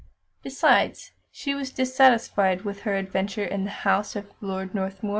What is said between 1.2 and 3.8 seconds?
she was dissatisfied with her adventure in the